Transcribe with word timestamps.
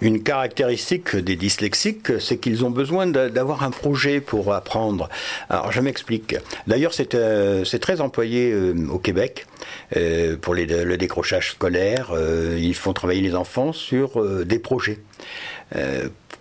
Une 0.00 0.22
caractéristique 0.22 1.16
des 1.16 1.36
dyslexiques, 1.36 2.20
c'est 2.20 2.38
qu'ils 2.38 2.64
ont 2.64 2.70
besoin 2.70 3.06
d'avoir 3.06 3.62
un 3.62 3.70
projet 3.70 4.20
pour 4.20 4.52
apprendre. 4.52 5.08
Alors 5.48 5.72
je 5.72 5.80
m'explique. 5.80 6.36
D'ailleurs, 6.66 6.94
c'est 6.94 7.14
euh, 7.14 7.64
très 7.80 8.00
employé 8.00 8.52
euh, 8.52 8.74
au 8.90 8.98
Québec 8.98 9.46
euh, 9.96 10.36
pour 10.36 10.54
le 10.54 10.96
décrochage 10.96 11.52
scolaire. 11.52 12.12
ils 12.56 12.74
font 12.74 12.92
travailler 12.92 13.20
les 13.20 13.34
enfants 13.34 13.72
sur 13.72 14.24
des 14.44 14.58
projets 14.58 14.98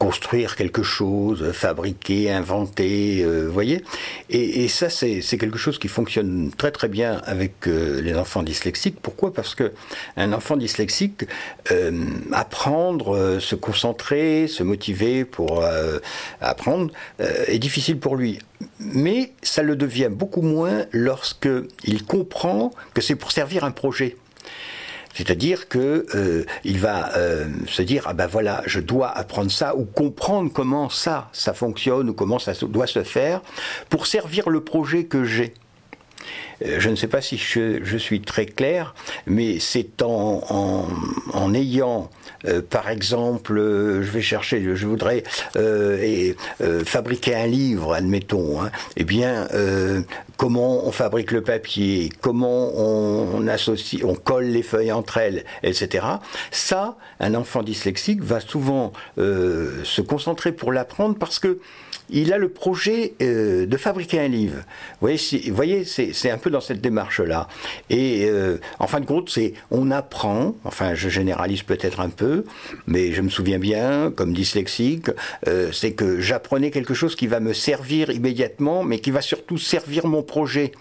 construire 0.00 0.56
quelque 0.56 0.82
chose, 0.82 1.52
fabriquer, 1.52 2.32
inventer, 2.32 3.22
euh, 3.22 3.44
vous 3.46 3.52
voyez. 3.52 3.84
Et, 4.30 4.66
ça, 4.66 4.88
c'est 4.88 5.20
quelque 5.38 5.58
chose 5.58 5.78
qui 5.78 5.88
fonctionne 5.88 6.50
très 6.56 6.70
très 6.70 6.88
bien 6.88 7.20
avec 7.26 7.66
euh, 7.66 8.00
les 8.00 8.14
enfants 8.14 8.42
dyslexiques. 8.42 8.96
Pourquoi? 9.02 9.34
Parce 9.34 9.54
que 9.54 9.72
un 10.16 10.32
enfant 10.32 10.56
dyslexique, 10.56 11.26
euh, 11.70 12.06
apprendre, 12.32 13.38
se 13.40 13.54
concentrer, 13.54 14.48
se 14.48 14.62
motiver 14.62 15.26
pour 15.26 15.62
apprendre, 16.40 16.92
est 17.18 17.58
difficile 17.58 17.98
pour 17.98 18.16
lui. 18.16 18.38
Mais 18.78 19.32
ça 19.42 19.62
le 19.62 19.76
devient 19.76 20.08
beaucoup 20.10 20.42
moins 20.42 20.86
lorsque 20.92 21.48
il 21.84 22.04
comprend 22.06 22.72
que 22.94 23.02
c'est 23.02 23.16
pour 23.16 23.32
servir 23.32 23.64
un 23.64 23.70
projet. 23.70 24.16
C'est-à-dire 25.14 25.68
que 25.68 26.06
euh, 26.14 26.44
il 26.64 26.78
va 26.78 27.16
euh, 27.16 27.46
se 27.66 27.82
dire 27.82 28.04
ah 28.06 28.12
ben 28.12 28.26
voilà 28.26 28.62
je 28.66 28.80
dois 28.80 29.08
apprendre 29.08 29.50
ça 29.50 29.76
ou 29.76 29.84
comprendre 29.84 30.52
comment 30.52 30.88
ça 30.88 31.28
ça 31.32 31.52
fonctionne 31.52 32.10
ou 32.10 32.14
comment 32.14 32.38
ça 32.38 32.52
doit 32.62 32.86
se 32.86 33.02
faire 33.02 33.40
pour 33.88 34.06
servir 34.06 34.50
le 34.50 34.62
projet 34.62 35.04
que 35.04 35.24
j'ai. 35.24 35.54
Euh, 36.64 36.76
je 36.78 36.90
ne 36.90 36.96
sais 36.96 37.08
pas 37.08 37.20
si 37.20 37.36
je, 37.36 37.96
suis 37.96 38.20
très 38.20 38.46
clair, 38.46 38.94
mais 39.26 39.58
c'est 39.58 40.02
en, 40.02 40.86
en, 41.32 41.54
ayant, 41.54 42.10
euh, 42.46 42.62
par 42.62 42.88
exemple, 42.88 43.58
euh, 43.58 44.02
je 44.02 44.10
vais 44.10 44.22
chercher, 44.22 44.62
je 44.74 44.86
voudrais 44.86 45.22
et, 45.56 46.36
fabriquer 46.84 47.34
un 47.34 47.46
livre, 47.46 47.94
admettons, 47.94 48.62
hein, 48.62 48.70
eh 48.96 49.04
bien, 49.04 49.48
comment 50.36 50.86
on 50.86 50.92
fabrique 50.92 51.32
le 51.32 51.42
papier, 51.42 52.10
comment 52.20 52.70
on, 52.74 53.46
associe, 53.46 54.02
on 54.04 54.14
colle 54.14 54.46
les 54.46 54.62
feuilles 54.62 54.92
entre 54.92 55.18
elles, 55.18 55.44
etc. 55.62 56.06
Ça, 56.50 56.96
un 57.18 57.34
enfant 57.34 57.62
dyslexique 57.62 58.22
va 58.22 58.40
souvent 58.40 58.92
se 59.16 60.00
concentrer 60.00 60.52
pour 60.52 60.72
l'apprendre 60.72 61.16
parce 61.18 61.38
que 61.38 61.58
il 62.12 62.32
a 62.32 62.38
le 62.38 62.48
projet 62.48 63.14
euh, 63.22 63.66
de 63.66 63.76
fabriquer 63.76 64.20
un 64.20 64.28
livre. 64.28 64.58
Vous 65.00 65.08
voyez, 65.50 65.84
c'est 65.84 66.30
un 66.30 66.38
peu 66.38 66.50
dans 66.50 66.60
cette 66.60 66.80
démarche-là. 66.80 67.48
Et 67.88 68.26
euh, 68.28 68.58
en 68.78 68.86
fin 68.86 69.00
de 69.00 69.06
compte, 69.06 69.30
c'est 69.30 69.54
on 69.70 69.90
apprend, 69.90 70.54
enfin 70.64 70.94
je 70.94 71.08
généralise 71.08 71.62
peut-être 71.62 72.00
un 72.00 72.08
mais 72.86 73.12
je 73.12 73.22
me 73.22 73.28
souviens 73.28 73.58
bien, 73.58 74.12
comme 74.14 74.32
dyslexique, 74.32 75.10
euh, 75.46 75.70
c'est 75.72 75.92
que 75.92 76.20
j'apprenais 76.20 76.70
quelque 76.70 76.94
chose 76.94 77.16
qui 77.16 77.26
va 77.26 77.40
me 77.40 77.52
servir 77.52 78.10
immédiatement, 78.10 78.82
mais 78.82 78.98
qui 78.98 79.10
va 79.10 79.20
surtout 79.20 79.58
servir 79.58 80.06
mon 80.06 80.22
projet. 80.22 80.72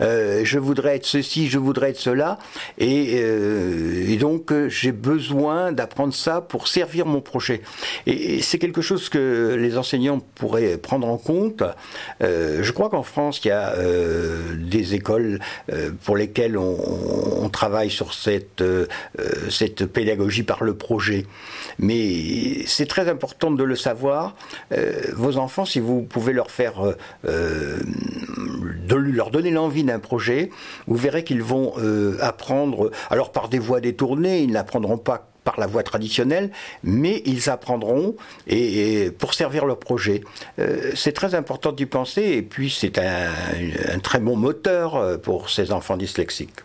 je 0.00 0.58
voudrais 0.58 0.96
être 0.96 1.06
ceci, 1.06 1.48
je 1.48 1.58
voudrais 1.58 1.90
être 1.90 1.98
cela, 1.98 2.38
et, 2.78 3.16
et 3.16 4.16
donc 4.16 4.52
j'ai 4.68 4.92
besoin 4.92 5.72
d'apprendre 5.72 6.14
ça 6.14 6.40
pour 6.40 6.68
servir 6.68 7.06
mon 7.06 7.20
projet. 7.20 7.62
Et, 8.06 8.42
c'est 8.42 8.58
quelque 8.58 8.82
chose 8.82 9.08
que 9.08 9.56
les 9.58 9.78
enseignants 9.78 10.20
pourraient 10.34 10.76
prendre 10.76 11.08
en 11.08 11.18
compte. 11.18 11.62
Euh, 12.22 12.62
je 12.62 12.72
crois 12.72 12.88
qu'en 12.88 13.02
France, 13.02 13.40
il 13.44 13.48
y 13.48 13.50
a 13.50 13.74
euh, 13.74 14.54
des 14.56 14.94
écoles 14.94 15.40
euh, 15.72 15.90
pour 16.04 16.16
lesquelles 16.16 16.56
on, 16.58 17.48
travaille 17.52 17.90
sur 17.90 18.12
cette, 18.12 18.62
cette 19.50 19.86
pédagogie 19.86 20.42
par 20.42 20.64
le 20.64 20.74
projet. 20.74 20.85
Mais 21.78 22.64
c'est 22.66 22.86
très 22.86 23.08
important 23.08 23.50
de 23.50 23.64
le 23.64 23.76
savoir. 23.76 24.34
vos 25.14 25.36
enfants, 25.36 25.64
si 25.64 25.80
vous 25.80 26.02
pouvez 26.02 26.32
leur 26.32 26.50
faire, 26.50 26.94
de 27.24 28.94
leur 28.94 29.30
donner 29.30 29.50
l'envie 29.50 29.84
d'un 29.84 29.98
projet, 29.98 30.50
vous 30.86 30.96
verrez 30.96 31.24
qu'ils 31.24 31.42
vont 31.42 31.74
apprendre, 32.20 32.90
alors 33.10 33.32
par 33.32 33.48
des 33.48 33.58
voies 33.58 33.80
détournées, 33.80 34.42
ils 34.42 34.52
n'apprendront 34.52 34.98
pas 34.98 35.28
par 35.46 35.58
la 35.58 35.66
voie 35.66 35.84
traditionnelle, 35.84 36.50
mais 36.82 37.22
ils 37.24 37.48
apprendront 37.48 38.16
et, 38.48 39.10
pour 39.16 39.32
servir 39.32 39.64
leur 39.64 39.78
projet. 39.78 40.20
Euh, 40.58 40.90
c'est 40.94 41.12
très 41.12 41.34
important 41.34 41.72
d'y 41.72 41.86
penser 41.86 42.22
et 42.22 42.42
puis 42.42 42.68
c'est 42.68 42.98
un, 42.98 43.98
très 44.02 44.18
bon 44.18 44.36
moteur 44.36 44.96
euh, 44.96 45.16
pour 45.16 45.48
ces 45.48 45.72
enfants 45.72 45.96
dyslexiques. 45.96 46.60